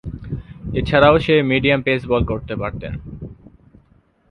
এছাড়াও 0.79 1.15
সে 1.19 1.35
medium 1.51 1.79
pace 1.85 2.01
bowl 2.05 2.23
করতে 2.25 2.53
পারতেন। 2.55 2.93